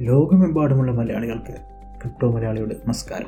ലോകമെമ്പാടുമുള്ള 0.00 0.92
മലയാളികൾക്ക് 0.92 1.52
ക്രിപ്റ്റോ 2.02 2.32
മലയാളിയുടെ 2.32 2.74
നമസ്കാരം. 2.74 3.26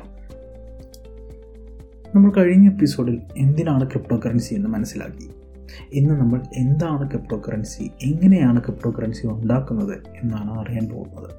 നമ്മൾ 2.15 2.31
കഴിഞ്ഞ 2.31 2.69
എപ്പിസോഡിൽ 2.69 3.21
എന്തിനാണ് 3.37 3.87
ക്രിപ്റ്റോ 3.87 4.19
കറൻസി 4.25 4.53
എന്ന് 4.53 4.67
മനസ്സിലാക്കി. 4.67 5.29
ഇന്ന് 5.93 6.13
നമ്മൾ 6.13 6.41
എന്താണ് 6.53 7.09
ക്രിപ്റ്റോ 7.09 7.41
കറൻസി 7.47 7.91
എങ്ങനെയാണ് 8.01 8.59
ക്രിപ്റ്റോ 8.59 8.91
കറൻസി 8.91 9.27
ഉണ്ടാക്കുന്നത് 9.27 9.97
എന്നാണ് 10.23 10.59
അറിയാൻ 10.59 10.89
പോകുന്നത്. 10.89 11.29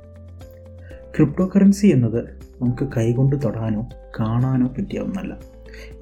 ക്രിപ്റ്റോ 1.16 1.50
കറൻസി 1.56 1.86
എന്നത് 1.86 2.24
നമുക്ക് 2.62 2.88
കൈകൊണ്ട് 2.96 3.36
തൊടാനോ 3.44 3.88
കാണാനോ 4.20 4.66
പറ്റിയ 4.66 4.98
ഒന്നല്ല 4.98 5.34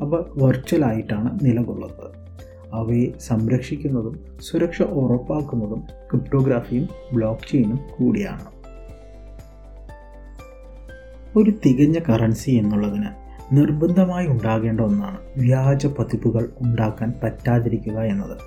അവ 0.00 0.24
വെർച്വലായിട്ടാണ് 0.44 1.38
നിലകൊള്ളുന്നത്. 1.42 2.10
അവയെ 2.72 3.18
സംരക്ഷിക്കുന്നതും 3.18 4.20
സുരക്ഷ 4.40 4.82
ഉറപ്പാക്കുന്നതും 4.82 5.80
ക്രിപ്റ്റോഗ്രാഫിയും 5.80 6.88
ബ്ലോക്ക് 7.12 7.50
ചെയിനും 7.52 7.78
കൂടിയാണ്. 7.98 8.59
ഒരു 11.36 11.50
തികഞ്ഞ 11.50 11.98
കറൻസി 12.08 12.50
എന്നുള്ളതിന് 12.50 13.06
നിർബന്ധമായി 13.52 14.26
ഉണ്ടാകേണ്ട 14.26 14.80
ഒന്നാണ് 14.80 15.16
വ്യാജ 15.36 15.86
പതിപ്പുകൾ 15.86 16.48
ഉണ്ടാക്കാൻ 16.60 17.12
പറ്റാതിരിക്കുക 17.22 17.98
എന്നത്. 17.98 18.38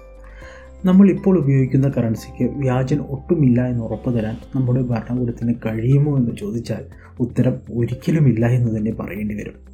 നമ്മൾ 0.85 1.09
ഇപ്പോൾ 1.09 1.39
ഉപയോഗിക്കുന്ന 1.39 1.91
കറൻസിക്ക് 1.97 2.51
വ്യാജൻ 2.51 2.99
ഒട്ടുമില്ല 2.99 3.67
എന്ന് 3.67 3.83
ഉറപ്പു 3.83 4.11
തരാൻ 4.11 4.37
നമ്മുടെ 4.55 4.81
ഭരണകൂടത്തിന് 4.81 5.53
കഴിയുമോ 5.65 6.17
എന്ന് 6.17 6.31
ചോദിച്ചാൽ 6.39 6.85
ഉത്തരം 7.19 7.53
ഒരിക്കലുമില്ല 7.73 8.45
എന്ന് 8.45 8.77
തന്നെ 8.77 8.91
പറയേണ്ടി 8.91 9.35
വരും. 9.35 9.73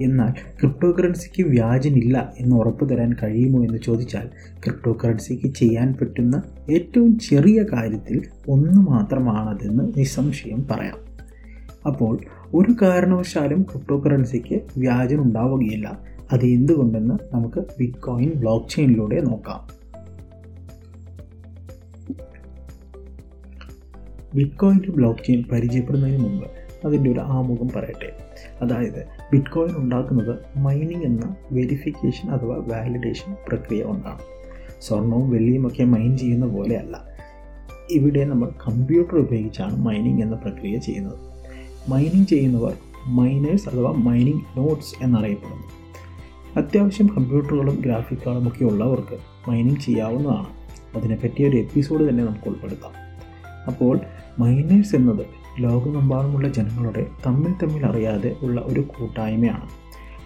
എന്നാൽ 0.00 0.30
ക്രിപ്റ്റോ 0.30 0.92
കറൻസിക്ക് 0.92 1.48
വ്യാജനില്ല 1.48 2.32
എന്ന് 2.40 2.56
ഉറപ്പു 2.56 2.84
തരാൻ 2.84 3.12
കഴിയുമോ 3.22 3.64
എന്ന് 3.64 3.78
ചോദിച്ചാൽ 3.78 4.28
ക്രിപ്റ്റോ 4.64 4.98
കറൻസിക്ക് 5.04 5.54
ചെയ്യാൻ 5.54 5.94
പറ്റുന്ന 6.00 6.42
ഏറ്റവും 6.70 7.18
ചെറിയ 7.18 7.62
കാര്യത്തിൽ 7.62 8.22
ഒന്ന് 8.48 8.80
മാത്രമാണതെന്ന് 8.80 9.84
നിസ്സംശയം 9.96 10.66
പറയാം. 10.70 11.10
അപ്പോൾ 11.86 12.18
ഒരു 12.54 12.74
കാരണവശാലും 12.82 13.62
ക്രിപ്റ്റോ 13.62 13.98
കറൻസിക്ക് 13.98 14.60
വ്യാജം 14.78 15.22
ഉണ്ടാവുകയില്ല 15.22 16.00
അത് 16.32 16.44
എന്തുകൊണ്ടെന്ന് 16.44 17.34
നമുക്ക് 17.34 17.64
ബിറ്റ് 17.78 17.98
കോയിൻ 17.98 18.32
ബ്ലോക്ക് 18.36 18.68
ചെയിനിലൂടെ 18.68 19.20
നോക്കാം. 19.20 19.80
ബിറ്റ് 24.34 24.56
കോയിന്റെ 24.56 24.88
ബ്ലോക്ക് 24.88 25.20
ചെയിൻ 25.24 25.44
പരിചയപ്പെടുന്നതിന് 25.52 26.18
മുമ്പ് 26.18 26.46
അതിന്റെ 26.86 27.10
ഒരു 27.10 27.20
ആമുഖം 27.20 27.68
പറയട്ടെ. 27.76 28.12
അതായത് 28.60 29.06
ബിറ്റ് 29.32 29.50
കോയിൻ 29.50 29.76
ഉണ്ടാക്കുന്നത് 29.76 30.58
മൈനിങ് 30.58 31.02
എന്ന 31.02 31.36
വെരിഫിക്കേഷൻ 31.52 32.30
അഥവാ 32.30 32.56
വാലിഡേഷൻ 32.56 33.36
പ്രക്രിയ 33.48 33.82
കൊണ്ടാണ്. 33.82 34.18
സ്വർണവും 34.80 35.30
വെള്ളിയും 35.30 35.66
ഒക്കെ 35.66 35.84
മൈൻ 35.84 36.16
ചെയ്യുന്ന 36.16 36.46
പോലെയല്ല 36.46 37.04
ഇവിടെ 37.90 38.24
നമ്മൾ 38.24 38.50
കമ്പ്യൂട്ടർ 38.68 39.16
ഉപയോഗിച്ചാണ് 39.18 39.76
മൈനിങ് 39.76 40.22
എന്ന 40.22 40.36
പ്രക്രിയ 40.36 40.78
ചെയ്യുന്നത്. 40.78 41.29
മൈനിങ് 41.90 42.26
ചെയ്യുന്നവർ 42.26 42.74
മൈനേഴ്സ് 43.06 43.68
അഥവാ 43.68 43.92
മൈനിങ് 43.92 44.58
നോട്ട്സ് 44.58 45.04
എന്നറിയപ്പെടുന്നു. 45.04 45.66
അത്യാവശ്യം 46.56 47.06
കമ്പ്യൂട്ടറുകളും 47.06 47.74
ഗ്രാഫിക് 47.74 48.18
കാർഡും 48.26 48.48
ഒക്കെ 48.48 48.64
ഉള്ളവർക്ക് 48.64 49.18
മൈനിങ് 49.50 49.76
ചെയ്യാവുന്നതാണ്. 49.76 50.46
അതിനെപ്പറ്റി 50.96 51.44
ഒരു 51.48 51.56
എപ്പിസോഡ് 51.56 52.08
തന്നെ 52.08 52.24
നമുക്ക് 52.24 52.48
ഉൾപ്പെടുത്താം. 52.48 52.92
അപ്പോൾ 53.66 54.00
മൈനേഴ്സ് 54.38 54.96
എന്നത് 54.96 55.26
ലോകമെമ്പാടുമുള്ള 55.58 56.48
ജനങ്ങളുടെ 56.48 57.06
തമ്മിൽ 57.26 57.52
തമ്മിൽ 57.52 57.86
അറിയാതെ 57.86 58.36
ഉള്ള 58.42 58.60
ഒരു 58.64 58.80
കൂട്ടായ്മയാണ്. 58.80 59.68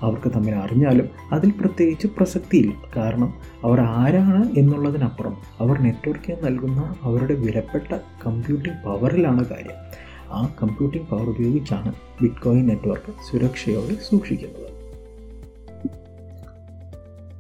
അവർക്ക് 0.03 0.33
തമ്മിൽ 0.35 0.55
അറിഞ്ഞാലും 0.55 1.09
അതിൽ 1.33 1.51
പ്രത്യേകിച്ച് 1.51 2.07
പ്രസക്തിയില്ല. 2.07 2.75
കാരണം 2.97 3.35
അവർ 3.65 3.81
ആരാണ് 3.81 4.59
എന്നുള്ളതിനപ്പുറം 4.59 5.37
അവർ 5.61 5.81
നെറ്റ്വർക്കിന് 5.81 6.37
നൽകുന്ന 6.45 6.95
അവരുടെ 7.03 7.35
വിലപ്പെട്ട 7.35 7.99
കമ്പ്യൂട്ടിംഗ് 8.27 8.85
പവറിലാണ് 8.85 9.45
കാര്യം. 9.45 10.05
ആ 10.35 10.55
കമ്പ്യൂട്ടിംഗ് 10.63 11.07
പവർ 11.07 11.29
ഉപയോഗിച്ചാണ് 11.29 11.93
ബിറ്റ് 12.23 12.43
കോയിൻ 12.45 12.67
നെറ്റ്വർക്ക് 12.67 13.13
സുരക്ഷയോടെ 13.31 13.97
സൂക്ഷിക്കുന്നത്. 14.09 14.75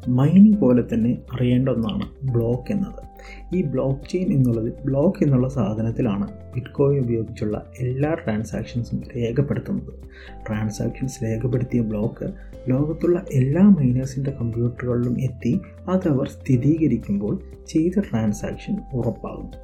മൈനിങ് 0.09 0.56
പോലെ 0.56 0.82
തന്നെ 0.82 1.19
അറിയേണ്ട 1.33 1.69
ഒന്നാണ് 1.69 2.33
ബ്ലോക്ക് 2.33 2.72
എന്നത്. 2.72 3.03
ഈ 3.56 3.62
ബ്ലോക്ക് 3.62 4.10
ചെയിൻ 4.10 4.33
എന്നുള്ളത് 4.33 4.72
ബ്ലോക്ക് 4.84 5.25
എന്നുള്ള 5.25 5.49
സാധനത്തിലാണ് 5.49 6.28
ബിറ്റ്കോയിൻ 6.54 7.03
ഉപയോഗിച്ചുള്ള 7.03 7.72
എല്ലാ 7.78 8.15
ട്രാൻസാക്ഷൻസും 8.15 9.03
രേഖപ്പെടുത്തുന്നത്. 9.16 9.93
ട്രാൻസാക്ഷൻസ് 10.49 11.25
രേഖപ്പെടുത്തിയ 11.25 11.81
ബ്ലോക്ക് 11.81 12.27
ലോകത്തുള്ള 12.71 13.25
എല്ലാ 13.33 13.62
മൈനേഴ്സിന്റെ 13.62 14.31
കമ്പ്യൂട്ടറുകളിലും 14.31 15.21
എത്തി 15.21 15.60
അത് 15.88 16.09
അവർ 16.09 16.28
സ്ഥിരീകരിക്കുമ്പോൾ 16.28 17.38
ചെയ്ത 17.69 18.00
ട്രാൻസാക്ഷൻ 18.00 18.77
ഉറപ്പാകും. 18.94 19.63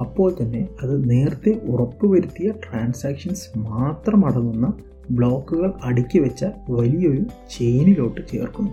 അപ്പോൾ 0.00 0.36
തന്നെ 0.42 0.68
അത് 0.82 1.10
നേരത്തെ 1.10 1.60
ഉറപ്പുവരുത്തിയ 1.66 2.50
ട്രാൻസാക്ഷൻസ് 2.50 3.58
മാത്രം 3.58 4.26
അടങ്ങുന്ന 4.26 4.72
ബ്ലോക്കുകൾ 5.10 5.72
അടുക്കി 5.82 6.18
വെച്ച 6.18 6.44
വലിയൊരു 6.70 7.24
ചെയിനിലോട്ട് 7.50 8.20
ചേർക്കുന്നു. 8.32 8.70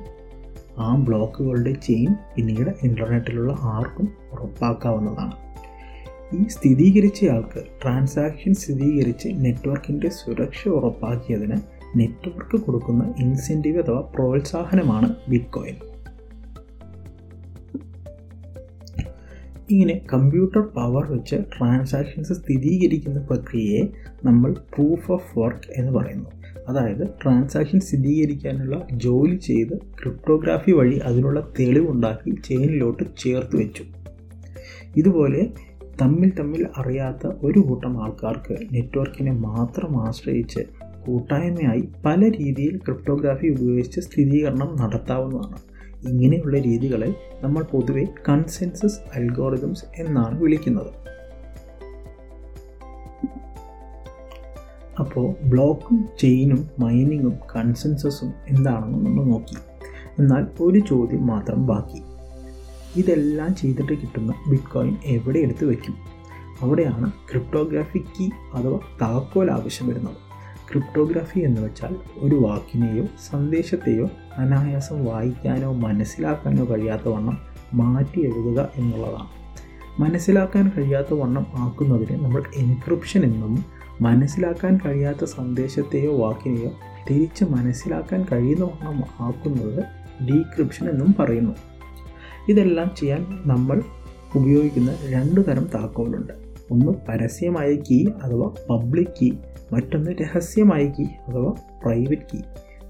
ആ 0.77 0.95
ബ്ലോക്കുകളുടെ 0.95 1.71
ചെയിൻ 1.71 2.07
പിന്നീട് 2.35 2.69
ഇന്റർനെറ്റിലുള്ള 2.83 3.57
ആർക്കും 3.61 4.09
ഉറപ്പാക്കാവുന്നതാണ്. 4.33 5.47
ഈ 6.35 6.47
സ്ഥിരീകരിച്ചയാൾക്ക് 6.47 7.63
ട്രാൻസാക്ഷൻ 7.83 8.53
സ്ഥിരീകരിച്ച് 8.53 9.29
നെറ്റ്വർക്കിന്റെ 9.35 10.09
സുരക്ഷ 10.09 10.67
ഉറപ്പാക്കിയതിന് 10.67 11.57
നെറ്റ്വർക്ക് 11.95 12.57
കൊടുക്കുന്ന 12.65 13.13
ഇൻസെന്റീവ് 13.19 13.83
അഥവാ 13.83 14.01
പ്രോത്സാഹനമാണ് 14.15 15.15
ബിറ്റ് 15.29 15.51
ഇങ്ങനെ 19.72 20.01
കമ്പ്യൂട്ടർ 20.13 20.61
പവർ 20.61 21.11
വെച്ച് 21.11 21.35
ട്രാൻസാക്ഷൻസ് 21.35 22.33
സ്ഥിരീകരിക്കുന്ന 22.33 23.19
പ്രക്രിയയെ 23.19 23.88
നമ്മൾ 24.25 24.55
പ്രൂഫ് 24.75 25.11
ഓഫ് 25.11 25.39
വർക്ക് 25.39 25.72
എന്ന് 25.75 25.91
പറയുന്നു. 25.91 26.29
അതായത് 26.67 27.07
ട്രാൻസാക്ഷൻ 27.23 27.79
സ്ഥിരീകരിക്കാനുള്ള 27.79 28.88
ജോലി 28.94 29.35
ചെയ്ത് 29.35 29.77
ക്രിപ്റ്റോഗ്രാഫി 29.77 30.72
വഴി 30.72 30.97
അതിനുള്ള 30.97 31.51
തെളിവുണ്ടാക്കി 31.59 32.35
ചെയിനിലോട്ട് 32.45 33.03
ചേർത്ത് 33.17 33.56
വെച്ചു. 33.56 33.83
ഇതുപോലെ 34.97 35.47
തമ്മിൽ 36.01 36.31
തമ്മിൽ 36.39 36.67
അറിയാത്ത 36.77 37.27
ഒരു 37.44 37.59
കൂട്ടം 37.59 38.03
ആൾക്കാർക്ക് 38.03 38.57
നെറ്റ്വർക്കിനെ 38.72 39.31
മാത്രം 39.31 40.07
ആശ്രയിച്ച് 40.07 40.59
കൂട്ടായ്മയായി 41.06 41.83
പല 42.06 42.19
രീതിയിൽ 42.29 42.77
ക്രിപ്റ്റോഗ്രാഫി 42.77 43.47
ഉപയോഗിച്ച് 43.47 44.00
സ്ഥിരീകരണം 44.00 44.77
നടത്താവുന്നതാണ്. 44.81 45.76
ഇങ്ങനെയുള്ള 46.06 46.59
രീതികളെ 46.59 47.13
നമ്മൾ 47.41 47.63
പൊതുവെ 47.63 48.06
കൺസെൻസസ് 48.30 49.00
അൽഗോറിതംസ് 49.16 49.85
എന്നാണ് 49.97 50.41
വിളിക്കുന്നത്. 50.41 51.08
അപ്പോൾ 55.00 55.36
ബ്ലോക്കും 55.44 56.09
ചെയിനും 56.19 56.69
മൈനിങ്ങും 56.80 57.40
കൺസെൻസസും 57.56 58.34
എന്താണെന്ന് 58.47 59.06
നമ്മൾ 59.06 59.24
നോക്കി. 59.24 59.56
എന്നാൽ 60.19 60.47
ഒരു 60.62 60.80
ചോദ്യം 60.80 61.28
മാത്രം 61.28 61.68
ബാക്കി. 61.68 62.02
ഇതെല്ലാം 63.00 63.56
ചെയ്തിട്ട് 63.56 63.94
കിട്ടുന്ന 63.94 64.34
ബിറ്റ് 64.50 64.72
കോയിൻ 64.74 64.97
എവിടെ 65.06 65.40
എടുത്ത് 65.40 65.66
വയ്ക്കും? 65.66 65.96
അവിടെയാണ് 66.62 67.12
ക്രിപ്റ്റോഗ്രാഫിക്ക് 67.12 68.56
അഥവാ 68.56 68.80
താക്കോൽ 69.02 69.52
ആവശ്യം 69.52 69.88
വരുന്നത്. 69.88 70.26
ക്രിപ്റ്റോഗ്രാഫി 70.72 71.39
എന്ന് 71.39 71.61
വെച്ചാൽ 71.61 71.95
ഒരു 72.17 72.35
വാക്കിനെയോ 72.35 73.05
സന്ദേശത്തെയോ 73.31 74.09
അനായാസം 74.38 75.05
വായിക്കാനോ 75.05 75.73
മനസ്സിലാക്കാനോ 75.73 76.66
കഴിയാത്ത 76.66 77.07
വണ്ണം 77.07 77.38
മാറ്റി 77.73 78.19
എഴുതുക 78.19 78.69
എന്നുള്ളതാണ്. 78.75 79.38
മനസ്സിലാക്കാൻ 80.01 80.72
കഴിയാത്ത 80.77 81.13
വണ്ണം 81.13 81.45
ആക്കുന്നതിന് 81.56 82.23
നമ്മൾ 82.23 82.44
എൻക്രിപ്ഷൻ 82.56 83.23
എന്നും 83.23 83.66
മനസ്സിലാക്കാൻ 84.01 84.79
കഴിയാത്ത 84.85 85.25
സന്ദേശത്തെയോ 85.25 86.17
വാക്കിനെയോ 86.17 86.72
തിരിച്ച് 87.09 87.45
മനസ്സിലാക്കാൻ 87.45 88.25
കഴിയുന്ന 88.31 88.66
വണ്ണം 88.66 89.03
ആക്കുന്നത് 89.19 89.83
ഡീക്രിപ്ഷൻ 90.23 90.89
എന്നും 90.89 91.15
പറയുന്നു. 91.19 91.56
ഇതെല്ലാം 92.50 92.92
ചെയ്യാൻ 92.97 93.39
നമ്മൾ 93.45 93.81
ഉപയോഗിക്കുന്ന 94.36 94.95
രണ്ട് 95.09 95.42
തരം 95.47 95.68
താക്കോലുണ്ട്. 95.75 96.33
ഒന്ന് 96.71 96.92
പരസ്യമായ 97.09 97.75
കീ 97.75 98.06
അഥവാ 98.24 98.51
പബ്ലിക് 98.69 99.07
കീ 99.21 99.31
മറ്റൊന്ന് 99.74 100.12
രഹസ്യമായ 100.12 100.86
കീ 100.86 101.04
അഥവാ 101.28 101.54
പ്രൈവറ്റ് 101.86 102.22
കീ 102.34 102.40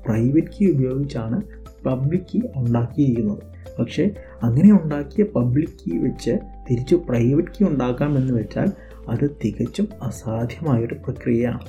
പ്രൈവറ്റ് 0.05 0.47
കീ 0.47 0.71
ഉപയോഗിച്ചാണ് 0.71 1.41
പബ്ലിക് 1.85 2.21
കീ 2.21 2.39
ഉണ്ടാക്കിയിരിക്കുന്നത്. 2.55 3.43
പക്ഷേ 3.79 4.11
അങ്ങനെ 4.43 4.83
ഉണ്ടാക്കിയ 4.83 5.23
പബ്ലിക് 5.23 5.69
കീ 5.69 5.97
വെച്ച് 5.97 6.37
തിരിച്ച് 6.71 6.95
പ്രൈവറ്റ് 6.95 7.47
കീ 7.47 7.65
ഉണ്ടാക്കാമെന്ന് 7.65 8.33
വെച്ചാൽ 8.33 8.71
അത് 9.09 9.37
തികച്ചും 9.45 9.87
അസാധ്യമായൊരു 10.01 10.93
പ്രക്രിയയാണ്. 10.93 11.59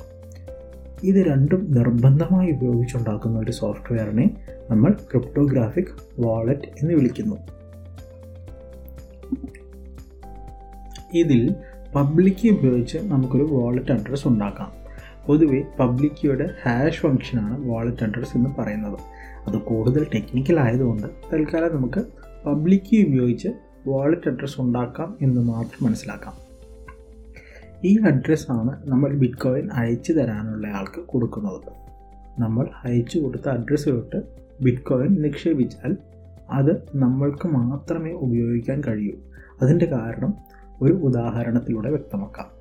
ഇത് 1.03 1.15
രണ്ടും 1.15 1.71
നിർബന്ധമായി 1.71 2.51
ഉപയോഗിച്ചുണ്ടാക്കുന്ന 2.51 3.39
ഒരു 3.39 3.51
സോഫ്റ്റ്വെയറിനെ 3.51 4.35
നമ്മൾ 4.69 4.91
ക്രിപ്റ്റോഗ്രാഫിക് 4.91 6.21
വാളറ്റ് 6.21 6.61
എന്ന് 6.61 6.93
വിളിക്കുന്നു. 6.93 7.35
ഇതിൽ 11.13 11.55
പബ്ലിക് 11.95 12.51
ഉപയോഗിച്ച് 12.51 12.97
നമുക്കൊരു 12.97 13.47
വാളറ്റ് 13.51 13.91
അഡ്രസ്സ് 13.91 14.27
ഉണ്ടാക്കാം. 14.27 14.78
പൊതുവെ 15.29 15.63
പബ്ലിക്കിയുടെ 15.79 16.55
ഹാഷ് 16.63 16.99
ഫംഗ്ഷനാണ് 16.99 17.69
വാളറ്റ് 17.69 18.03
അഡ്രസ് 18.03 18.37
എന്ന് 18.37 18.61
പറയുന്നത്. 18.61 18.99
അത് 19.47 19.57
കൂടുതൽ 19.57 20.07
ടെക്നിക്കൽ 20.15 20.59
ആയതുകൊണ്ട് 20.59 21.07
തൽക്കാലം 21.33 21.75
നമുക്ക് 21.75 22.05
പബ്ലിക് 22.45 22.81
കീ 22.81 23.03
ഉപയോഗിച്ച് 23.03 23.47
വാളറ്റ് 23.87 24.29
അഡ്രസ്സ് 24.29 24.61
ഉണ്ടാക്കാം 24.61 25.17
എന്ന് 25.21 25.41
മാത്രം 25.41 25.85
മനസ്സിലാക്കാം. 25.85 26.33
ഈ 27.83 27.99
അഡ്രസ്സാണ് 27.99 28.89
നമ്മൾ 28.89 29.13
ബിറ്റ് 29.13 29.37
കോയിൻ 29.37 29.69
അയച്ചു 29.71 30.13
തരാനുള്ള 30.13 30.67
ആൾക്ക് 30.67 31.01
കൊടുക്കുന്നത്. 31.01 31.71
നമ്മൾ 32.41 32.69
അയച്ചു 32.83 33.19
കൊടുത്ത 33.19 33.49
അഡ്രസ്സിലോട്ട് 33.49 34.23
ബിറ്റ് 34.61 34.81
കോയിൻ 34.81 35.21
നിക്ഷേപിച്ചാൽ 35.21 35.97
അത് 36.49 36.87
നമ്മൾക്ക് 36.95 37.47
മാത്രമേ 37.47 38.11
ഉപയോഗിക്കാൻ 38.11 38.81
കഴിയൂ. 38.87 39.13
അതിന്റെ 39.61 39.85
കാരണം 39.85 40.33
ഒരു 40.81 40.93
ഉദാഹരണത്തിലൂടെ 40.93 41.89
വ്യക്തമാക്കാം. 41.89 42.58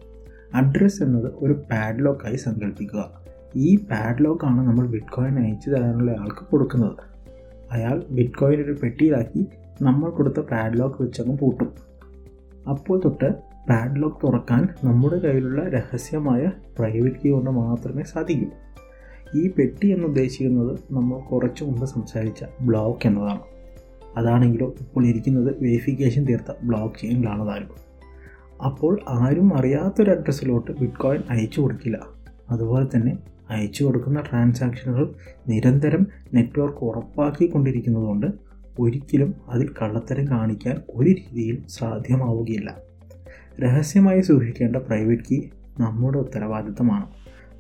അഡ്രസ്സ് 0.55 1.03
എന്നത് 1.03 1.33
ഒരു 1.35 1.53
പാഡ്ലോക്കായി 1.53 2.37
സങ്കല്പിക്കുക 2.37 3.11
ഈ 3.57 3.77
പാഡ്ലോക്കാണ് 3.77 4.67
നമ്മൾ 4.67 4.87
ബിറ്റ്കോയിൻ 4.87 5.39
അയച്ചു 5.39 5.71
തരാനുള്ള 5.71 6.11
ആൾക്ക് 6.11 6.47
കൊടുക്കുന്നത്. 6.51 6.97
അയാൾ 7.73 8.03
ബിറ്റ്കോയിൻ 8.11 8.61
ഒരു 8.61 8.77
പെട്ടിയിലാക്കി 8.83 9.47
നമ്മൾ 9.83 10.11
കൊടുത്ത 10.11 10.41
പാഡ്ലോക്ക് 10.41 11.03
വെച്ചങ്ങ് 11.03 11.39
പൂട്ടും. 11.39 11.73
അപ്പോൾ 12.69 13.01
തൊട്ട് 13.05 13.35
പാഡ്ലോക്ക് 13.71 14.27
തുറക്കാൻ 14.27 14.69
നമ്മുടെ 14.85 15.19
കയ്യിലുള്ള 15.19 15.69
രഹസ്യമായ 15.69 16.53
പ്രൈവറ്റ് 16.79 17.17
കീ 17.17 17.31
കൊണ്ട് 17.31 17.51
മാത്രമേ 17.51 18.03
സാധിക്കൂ. 18.03 18.47
ഈ 19.35 19.51
പെട്ടി 19.59 19.87
എന്ന് 19.87 20.07
ഉദ്ദേശിക്കുന്നത് 20.07 20.79
നമ്മൾ 20.91 21.19
കുറച്ചു 21.19 21.65
മുമ്പ് 21.65 21.87
സംസാരിച്ച 21.87 22.45
ബ്ലോക്ക് 22.63 23.07
എന്നതാണ്. 23.07 23.41
അതാണെങ്കിലോ 24.17 24.75
ഇപ്പോൾ 24.81 25.07
ഇരിക്കുന്നത് 25.07 25.57
വെരിഫിക്കേഷൻ 25.63 26.25
തീർത്ത 26.25 26.53
ബ്ലോക്ക് 26.63 27.01
ചെയിനിലാണ് 27.01 27.49
താനും 27.49 27.88
അപ്പോൾ 28.65 29.01
ആരും 29.09 29.57
അറിയാത്തൊരു 29.57 30.11
അഡ്രസ്സിലോട്ട് 30.11 30.71
ബിറ്റ് 30.71 30.93
കോയിൻ 30.93 31.23
അയച്ചു 31.31 31.61
കൊടുക്കില്ല. 31.61 31.99
അതുപോലെ 32.51 32.87
തന്നെ 32.97 33.19
അയച്ചു 33.51 33.85
കൊടുക്കുന്ന 33.85 34.21
ട്രാൻസാക്ഷനുകൾ 34.21 35.15
നിരന്തരം 35.49 36.07
നെറ്റ്വർക്ക് 36.35 36.85
ഉറപ്പാക്കിക്കൊണ്ടിരിക്കുന്നതുകൊണ്ട് 36.85 38.27
ഒരിക്കലും 38.79 39.35
അതിൽ 39.49 39.75
കള്ളത്തരം 39.83 40.29
കാണിക്കാൻ 40.29 40.83
ഒരു 40.91 41.11
രീതിയിലും 41.11 41.69
സാധ്യമാവുകയില്ല. 41.69 42.77
രഹസ്യമായി 43.61 44.21
സൂക്ഷിക്കേണ്ട 44.21 44.77
പ്രൈവറ്റ് 44.77 45.23
കീ 45.31 45.41
നമ്മുടെ 45.81 46.19
ഉത്തരവാദിത്തമാണ്. 46.19 47.07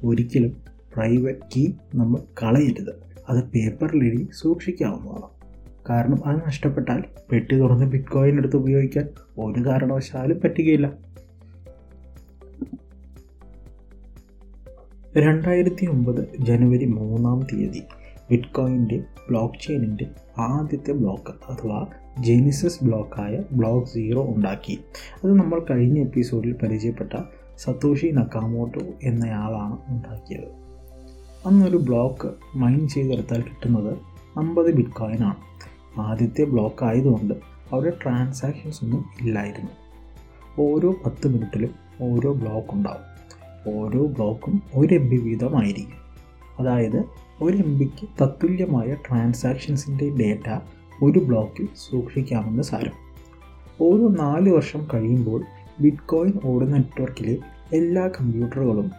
ഒരിക്കലും 0.04 0.56
പ്രൈവറ്റ് 0.94 1.38
കീ 1.56 1.72
നമ്മൾ 1.94 2.20
കളയരുത്. 2.42 2.94
അത് 3.28 3.44
പേപ്പറിലെഴുതി 3.44 4.28
സൂക്ഷിക്കാവുന്നതാണ്. 4.32 5.38
കാരണം 5.90 6.26
അത് 6.26 6.46
നഷ്ടപ്പെട്ടാൽ 6.46 7.05
പെട്ടി 7.32 7.55
തുറന്ന് 7.58 7.85
ബിറ്റ് 7.85 8.11
കോയിൻ 8.12 8.38
എടുത്ത് 8.38 8.56
ഉപയോഗിക്കാൻ 8.56 9.08
ഒരു 9.38 9.67
കാരണവശാലും 9.67 10.40
പറ്റുകയില്ല. 10.44 10.93
രണ്ടായിരത്തി 15.17 15.87
ഒമ്പത് 15.87 16.29
ജനുവരി 16.38 16.85
മൂന്നാം 16.85 17.40
തീയതി 17.52 17.82
ബിറ്റ് 18.31 18.55
കോയിന്റെ 18.55 19.05
ബ്ലോക്ക് 19.29 19.67
ചെയിനിന്റെ 19.67 20.06
ആദ്യത്തെ 20.38 20.93
ബ്ലോക്ക് 20.93 21.50
അഥവാ 21.50 21.87
ജെനിസസ് 22.19 22.85
ബ്ലോക്കായ 22.85 23.43
ബ്ലോക്ക് 23.52 23.88
സീറോ 23.88 24.23
ഉണ്ടാക്കി. 24.23 24.79
അത് 25.25 25.32
നമ്മൾ 25.38 25.62
കഴിഞ്ഞ 25.70 25.99
എപ്പിസോഡിൽ 25.99 26.52
പരിചയപ്പെട്ട 26.52 27.12
സത്തോഷി 27.56 28.06
നക്കാമോട്ടോ 28.06 28.81
എന്നയാളാണ് 29.02 29.79
ഉണ്ടാക്കിയത്. 29.88 30.49
അന്നൊരു 31.46 31.76
ബ്ലോക്ക് 31.76 32.29
മൈൻ 32.56 32.88
ചെയ്തെടുത്താൽ 32.88 33.43
കിട്ടുന്നത് 33.43 33.99
അമ്പത് 34.38 34.75
ബിറ്റ് 34.75 34.90
കോയിനാണ് 34.90 35.49
ആദ്യത്തെ 35.98 36.44
ബ്ലോക്ക് 36.44 36.84
ആയതുകൊണ്ട് 36.84 37.34
അവരുടെ 37.72 37.92
ട്രാൻസാക്ഷൻസ് 38.02 38.84
ഒന്നും 38.84 39.04
ഇല്ലായിരുന്നു. 39.20 39.70
ഓരോ 40.62 40.94
പത്ത് 41.06 41.28
മിനിറ്റിലും 41.28 41.70
ഓരോ 42.02 42.32
ബ്ലോക്ക് 42.32 42.68
ഉണ്ടാവും. 42.72 43.08
ഓരോ 43.78 44.06
ബ്ലോക്കും 44.06 44.62
ഒരു 44.74 44.94
എം 44.94 45.10
ബി 45.10 45.16
വീതമായിരിക്കും. 45.16 46.08
അതായത് 46.60 47.04
ഒരു 47.42 47.56
എം 47.56 47.78
ബിക്ക് 47.78 48.22
തത്തുല്യമായ 48.22 48.94
ട്രാൻസാക്ഷൻസിന്റെ 48.94 50.08
ഡേറ്റ 50.08 50.60
ഒരു 51.02 51.18
ബ്ലോക്കിൽ 51.18 51.68
സൂക്ഷിക്കാമെന്ന് 51.90 52.62
സാരം. 52.62 53.08
ഓരോ 53.80 54.08
നാല് 54.08 54.50
വർഷം 54.50 54.88
കഴിയുമ്പോൾ 54.94 55.44
ബിറ്റ്കോയിൻ 55.80 56.32
ഓടുന്ന 56.44 56.76
നെറ്റ്വർക്കിലെ 56.76 57.36
എല്ലാ 57.72 58.08
കമ്പ്യൂട്ടറുകളും 58.08 58.90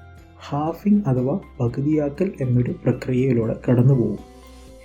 ഹാഫിംഗ് 0.50 1.04
അഥവാ 1.07 1.40
പകുതിയാക്കൽ 1.60 2.31
എന്നൊരു 2.42 2.72
പ്രക്രിയയിലൂടെ 2.72 3.60
കടന്നുപോകും. 3.69 4.19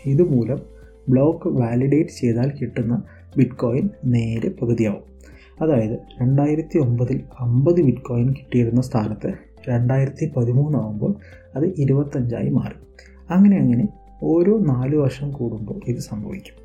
ഇതുമൂലം 0.07 0.74
ബ്ലോക്ക് 1.09 1.49
വാലിഡേറ്റ് 1.49 2.11
ചെയ്താൽ 2.11 2.53
കിട്ടുന്ന 2.63 3.03
ബിറ്റ് 3.37 3.53
കോയിൻ 3.53 3.89
നേരെ 4.05 4.51
പകുതിയാവും. 4.63 5.15
അതായത് 5.63 5.99
രണ്ടായിരത്തി 6.21 6.79
ഒമ്പതിൽ 6.79 7.21
അമ്പത് 7.41 7.83
ബിറ്റ് 7.83 7.99
കോയിൻ 7.99 8.33
കിട്ടിയിരുന്ന 8.33 8.81
സ്ഥാനത്ത് 8.81 9.33
രണ്ടായിരത്തി 9.69 10.33
പതിമൂന്നാവുമ്പോൾ 10.37 11.15
അത് 11.55 11.65
ഇരുപത്തഞ്ചായി 11.79 12.49
മാറി. 12.49 13.07
അങ്ങനെ 13.31 13.57
അങ്ങനെ 13.57 13.89
ഓരോ 14.23 14.59
നാല് 14.59 14.97
വർഷം 14.97 15.31
കൂടുമ്പോൾ 15.31 15.81
ഇത് 15.89 15.99
സംഭവിക്കും. 15.99 16.65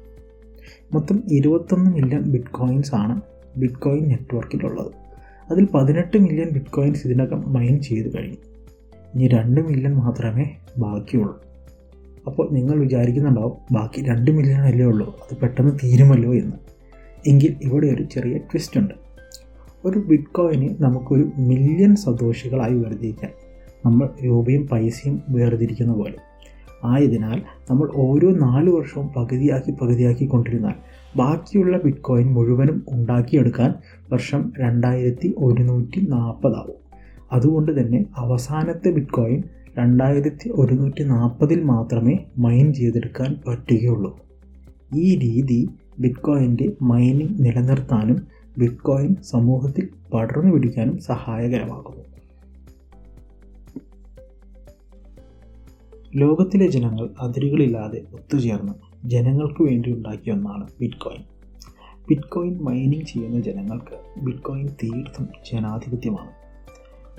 മൊത്തം 0.93 1.23
ഇരുപത്തൊന്ന് 1.31 1.91
മില്യൺ 1.91 2.21
ബിറ്റ് 2.21 2.45
കോയിൻസ് 2.45 2.95
ആണ് 2.95 3.21
ബിറ്റ് 3.57 3.73
കോയിൻ 3.73 4.07
നെറ്റ്വർക്കിലുള്ളത് 4.07 4.91
അതിൽ 5.51 5.67
പതിനെട്ട് 5.73 6.17
മില്യൺ 6.17 6.49
ബിറ്റ് 6.49 6.65
കോയിൻസ് 6.65 7.07
ഇതിനകം 7.07 7.53
മൈൻ 7.53 7.81
ചെയ്ത് 7.81 8.17
കഴിഞ്ഞു. 8.17 8.37
ഇനി 9.15 9.27
രണ്ട് 9.27 9.61
മില്യൺ 9.61 9.93
മാത്രമേ 9.93 10.57
ബാക്കിയുള്ളൂ. 10.77 11.48
അപ്പോൾ 12.29 12.49
നിങ്ങൾ 12.51 12.79
വിചാരിക്കുന്നുണ്ടാവും 12.79 13.53
ബാക്കി 13.71 14.05
രണ്ട് 14.05 14.31
മില്യൺ 14.31 14.61
അല്ലേ 14.61 14.85
ഉള്ളൂ 14.85 15.17
അത് 15.21 15.37
പെട്ടെന്ന് 15.37 15.71
തീരുമല്ലോ 15.83 16.33
എന്ന്. 16.33 16.57
എങ്കിൽ 17.27 17.55
ഇവിടെ 17.61 17.87
ഒരു 17.87 18.03
ചെറിയ 18.03 18.37
ട്വിസ്റ്റ് 18.37 18.79
ഉണ്ട്. 18.79 18.93
ഒരു 19.85 19.99
ബിറ്റ് 19.99 20.33
കോയിന് 20.33 20.83
നമുക്കൊരു 20.83 21.31
മില്യൺ 21.37 21.95
സന്തോഷികളായി 21.95 22.73
വേർതിരിക്കാം. 22.73 23.31
നമ്മൾ 23.85 24.09
രൂപയും 24.23 24.67
പൈസയും 24.67 25.21
വേർതിരിക്കുന്ന 25.29 25.93
പോലെ. 25.93 26.13
ആയതിനാൽ 26.83 27.41
നമ്മൾ 27.69 27.91
ഓരോ 27.95 28.29
നാല് 28.31 28.69
വർഷവും 28.69 29.07
പകുതിയാക്കി 29.07 29.71
പകുതിയാക്കി 29.71 30.25
കൊണ്ടിരുന്നാൽ 30.25 30.73
ബാക്കിയുള്ള 31.17 31.77
ബിറ്റ് 31.77 31.97
കോയിൻ 31.97 32.27
മുഴുവനും 32.27 32.85
ഉണ്ടാക്കിയെടുക്കാൻ 32.89 33.73
വർഷം 34.13 34.51
രണ്ടായിരത്തി 34.59 35.35
ഒരുന്നൂറ്റി 35.37 36.05
നാൽപ്പതാവും 36.09 36.79
അതുകൊണ്ട് 37.31 37.81
തന്നെ 37.81 38.05
അവസാനത്തെ 38.17 38.89
ബിറ്റ് 38.89 39.13
കോയിൻ 39.13 39.43
രണ്ടായിരത്തി 39.79 40.49
ഒരുന്നൂറ്റി 40.49 41.03
നാൽപ്പതിൽ 41.03 41.63
മാത്രമേ 41.63 42.17
മൈൻ 42.37 42.73
ചെയ്തെടുക്കാൻ 42.73 43.41
പറ്റുകയുള്ളൂ. 43.47 44.19
ഈ 44.95 45.19
രീതി 45.19 45.69
ബിറ്റ്കോയിന്റെ 45.99 46.71
മൈനിങ് 46.81 47.45
നിലനിർത്താനും 47.45 48.27
ബിറ്റ്കോയിൻ 48.57 49.15
സമൂഹത്തിൽ 49.21 49.89
പടർന്നു 50.13 50.53
പിടിക്കാനും 50.53 50.97
സഹായകരമാകുന്നു. 50.97 52.03
ലോകത്തിലെ 56.15 56.67
ജനങ്ങൾ 56.67 57.09
അതിരുകളില്ലാതെ 57.19 58.01
ഒത്തുചേർന്ന് 58.13 58.73
ജനങ്ങൾക്ക് 59.07 59.63
വേണ്ടി 59.63 59.91
ഉണ്ടാക്കിയ 59.91 60.33
ഒന്നാണ് 60.33 60.67
ബിറ്റ്കോയിൻ. 60.81 61.23
ബിറ്റ്കോയിൻ 62.09 62.57
മൈനിങ് 62.63 63.01
ചെയ്യുന്ന 63.01 63.39
ജനങ്ങൾക്ക് 63.39 64.19
ബിറ്റ്കോയിൻ 64.21 64.67
തീർത്തും 64.67 65.27
ജനാധിപത്യമാണ്. 65.51 66.29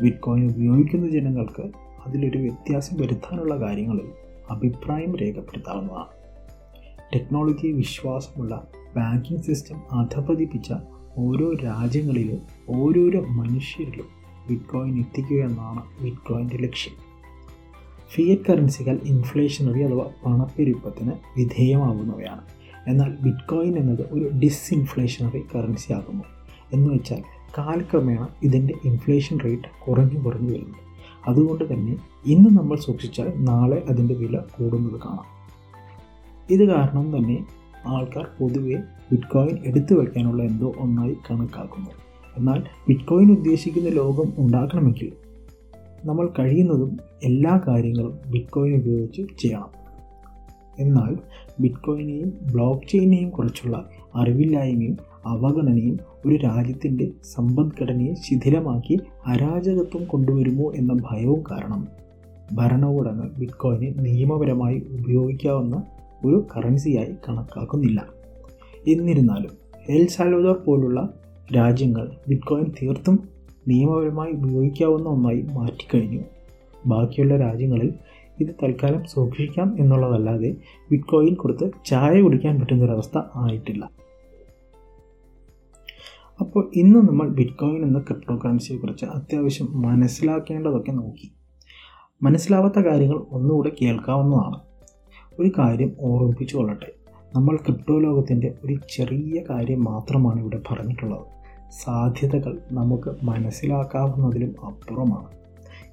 ബിറ്റ്കോയിൻ 0.02 0.50
ഉപയോഗിക്കുന്ന 0.50 1.10
ജനങ്ങൾക്ക് 1.10 1.89
അതിലൊരു 2.06 2.38
വ്യത്യാസം 2.38 2.96
വരുത്താനുള്ള 3.00 3.60
കാര്യങ്ങളിൽ 3.60 4.08
അഭിപ്രായം 4.50 5.16
രേഖപ്പെടുത്താവുന്നതാണ്. 5.16 6.20
ടെക്നോളജി 7.14 7.66
വിശ്വാസമുള്ള 7.66 8.66
ബാങ്കിംഗ് 8.96 9.42
സിസ്റ്റം 9.42 9.76
അധപതിപ്പിച്ച 9.92 10.72
ഓരോ 11.18 11.52
രാജ്യങ്ങളിലും 11.52 12.38
ഓരോരോ 12.68 13.20
മനുഷ്യരിലും 13.20 14.06
ബിറ്റ്കോയിൻ 14.48 14.98
എത്തിക്കുക 14.98 15.36
എന്നാണ് 15.36 16.04
ബിറ്റ്കോയിന്റെ 16.04 16.56
ലക്ഷ്യം. 16.56 17.10
ഫിയറ്റ് 18.10 18.42
കറൻസികൾ 18.48 19.00
ഇൻഫ്ലേഷനറി 19.04 19.82
അഥവാ 19.82 20.06
പണപ്പെരുപ്പത്തിന് 20.26 21.12
വിധേയമാകുന്നവയാണ്. 21.36 22.40
എന്നാൽ 22.88 23.16
ബിറ്റ്കോയിൻ 23.22 23.78
എന്നത് 23.78 24.02
ഒരു 24.10 24.30
ഡിസ്ഇൻഫ്ലേഷനറി 24.34 25.42
കറൻസി 25.54 25.92
ആകുന്നു 25.92 26.24
എന്ന് 26.72 26.94
വെച്ചാൽ 26.94 27.22
കാലക്രമേണ 27.58 28.28
ഇതിന്റെ 28.42 28.74
ഇൻഫ്ലേഷൻ 28.84 29.38
റേറ്റ് 29.44 29.84
കുറഞ്ഞു 29.88 30.20
കുറഞ്ഞു 30.20 30.52
വരുന്നു. 30.52 30.89
അതുകൊണ്ട് 31.28 31.72
തന്നെ 31.72 31.96
ഇന്ന് 32.26 32.58
നമ്മൾ 32.58 32.76
സൂക്ഷിച്ചാൽ 32.76 33.32
നാളെ 33.36 33.82
അതിന്റെ 33.90 34.14
വില 34.14 34.38
കൂടുന്നത് 34.38 35.00
കാണാം. 35.00 35.40
ഇത് 36.50 36.64
കാരണം 36.64 37.16
തന്നെ 37.16 37.46
ആൾക്കാർ 37.86 38.26
പൊതുവെ 38.40 38.74
ബിറ്റ്കോയിൻ 39.10 39.58
എടുത്തു 39.64 39.94
വയ്ക്കാനുള്ള 39.94 40.42
എന്തോ 40.42 40.72
ഒന്നായി 40.78 41.16
കണക്കാക്കുന്നു. 41.30 41.90
എന്നാൽ 42.36 42.62
ബിറ്റ്കോയിൻ 42.88 43.30
ഉദ്ദേശിക്കുന്ന 43.30 43.88
ലോകം 43.88 44.32
ഉണ്ടാക്കണമെങ്കിൽ 44.38 45.12
നമ്മൾ 46.04 46.28
കഴിയുന്നതും 46.38 46.98
എല്ലാ 47.24 47.60
കാര്യങ്ങളും 47.68 48.18
ബിറ്റ്കോയിൻ 48.30 48.76
ഉപയോഗിച്ച് 48.76 49.22
ചെയ്യണം. 49.40 49.80
എന്നാൽ 50.78 51.16
ബിറ്റ്കോയിനെയും 51.60 52.32
ബ്ലോക്ക് 52.52 52.88
ചെയിനെയും 52.88 53.30
കുറിച്ചുള്ള 53.30 53.88
അറിവില്ലായ്മയും 54.14 55.09
അവഗണനയും 55.26 55.98
ഒരു 56.26 56.34
രാജ്യത്തിന്റെ 56.34 57.10
സമ്പദ്ഘടനയെ 57.24 58.14
ശിഥിലമാക്കി 58.14 58.98
അരാജകത്വം 59.26 60.04
കൊണ്ടുവരുമോ 60.04 60.72
എന്ന 60.72 60.92
ഭയവും 60.92 61.42
കാരണം. 61.50 61.88
ഭരണകൂടങ്ങൾ 62.52 63.30
ബിറ്റ്കോയിനെ 63.38 63.94
നിയമപരമായി 64.00 64.82
ഉപയോഗിക്കാവുന്ന 64.90 65.82
ഒരു 66.24 66.46
കറൻസിയായി 66.56 67.14
കണക്കാക്കുന്നില്ല. 67.28 68.06
എന്നിരുന്നാലും 68.88 69.50
എൽ 69.88 70.06
സാൽവദോർ 70.06 70.56
പോലുള്ള 70.56 71.08
രാജ്യങ്ങൾ 71.56 72.10
ബിറ്റ്കോയിൻ 72.28 72.66
തീർത്തും 72.82 73.28
നിയമപരമായി 73.68 74.32
ഉപയോഗിക്കാവുന്ന 74.32 75.08
ഒന്നായി 75.08 75.40
മാറ്റിക്കഴിഞ്ഞു. 75.40 76.20
ബാക്കിയുള്ള 76.86 77.36
രാജ്യങ്ങളിൽ 77.36 77.92
ഇത് 78.40 78.46
തൽക്കാലം 78.62 79.04
സൂക്ഷിക്കാം 79.04 79.76
എന്നുള്ളതല്ലാതെ 79.78 80.56
ബിറ്റ്കോയിൻ 80.90 81.34
കൊടുത്ത് 81.34 81.70
ചായ 81.86 82.20
കുടിക്കാൻ 82.20 82.60
പറ്റുന്നൊരവസ്ഥ 82.60 83.18
ആയിട്ടില്ല. 83.36 83.90
അപ്പോൾ 86.40 86.70
ഇന്ന് 86.74 86.98
നമ്മൾ 86.98 87.28
ബിറ്റ്കോയിൻ 87.28 87.82
എന്ന 87.82 87.98
ക്രിപ്റ്റോ 87.98 88.36
കറൻസിയെക്കുറിച്ച് 88.44 89.04
അത്യാവശ്യം 89.04 89.82
മനസ്സിലാക്കേണ്ടതൊക്കെ 89.82 90.92
നോക്കി. 90.92 91.32
മനസ്സിലാവാത്ത 92.22 92.78
കാര്യങ്ങൾ 92.78 93.26
ഒന്നുകൂടെ 93.30 93.72
കേൾക്കാവുന്നതാണ്. 93.82 94.60
ഒരു 95.38 95.50
കാര്യം 95.58 95.96
ഓർമ്മിപ്പിച്ചു 96.00 96.56
കൊള്ളട്ടെ. 96.56 96.92
നമ്മൾ 97.36 97.56
ക്രിപ്റ്റോ 97.56 97.98
ലോകത്തിന്റെ 97.98 98.54
ഒരു 98.64 98.78
ചെറിയ 98.96 99.42
കാര്യം 99.50 99.84
മാത്രമാണ് 99.84 100.40
ഇവിടെ 100.40 100.60
പറഞ്ഞിട്ടുള്ളത്. 100.70 101.26
സാധ്യതകൾ 101.84 102.58
നമുക്ക് 102.72 103.14
മനസ്സിലാക്കാവുന്നതിലും 103.22 104.66
അപ്പുറമാണ്. 104.66 105.28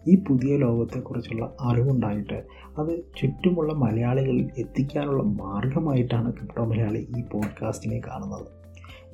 ഈ 0.07 0.23
പുതിയ 0.29 0.57
ലോകത്തെക്കുറിച്ചുള്ള 0.57 1.53
അറിവുണ്ടായിട്ട് 1.61 2.43
അത് 2.77 2.99
ചുറ്റുമുള്ള 3.21 3.73
മലയാളികളിൽ 3.73 4.49
എത്തിക്കാനുള്ള 4.57 5.23
മാർഗമായിട്ടാണ് 5.23 6.33
ക്രിപ്റ്റോ 6.33 6.65
മലയാളി 6.65 7.07
ഈ 7.17 7.21
പോഡ്കാസ്റ്റിനെ 7.21 8.01
കാണുന്നത്. 8.07 8.57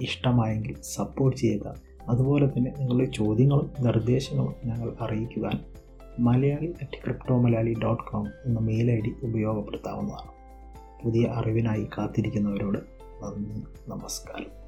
ഇഷ്ടമായെങ്കിൽ 0.04 0.76
സപ്പോർട്ട് 0.82 1.40
ചെയ്യുക. 1.40 1.76
അതുപോലെ 2.10 2.46
തന്നെ 2.46 2.74
നിങ്ങളുടെ 2.80 3.12
ചോദ്യങ്ങളും 3.12 3.72
നിർദ്ദേശങ്ങളും 3.80 4.56
ഞങ്ങൾ 4.66 4.94
അറിയിക്കുവാൻ 5.02 5.66
Malayali 6.20 6.74
at 6.82 7.04
crypto 7.04 7.38
Malayali 7.38 7.76
dot 7.84 8.04
com 8.04 8.28
എന്ന 8.46 8.60
മെയിൽ 8.60 8.92
ഐ 8.92 9.00
ഡി 9.00 9.14
ഉപയോഗപ്പെടുത്താവുന്നതാണ്. 9.24 10.32
പുതിയ 11.04 11.26
അറിവിനായി 11.26 11.88
കാത്തിരിക്കുന്നവരോട് 11.98 12.80
നന്ദി 13.24 13.64
നമസ്കാരം. 13.90 14.63